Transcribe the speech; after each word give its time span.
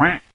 Quack. 0.00 0.29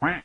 Quack. 0.00 0.24